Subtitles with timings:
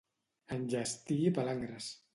[0.55, 1.95] Enllestir palangres.